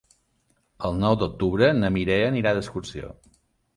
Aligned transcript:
El 0.87 0.95
nou 1.03 1.17
d'octubre 1.23 1.69
na 1.83 1.91
Mireia 1.99 2.31
anirà 2.33 2.55
d'excursió. 2.59 3.13